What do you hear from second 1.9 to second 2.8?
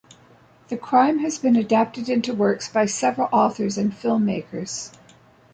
into works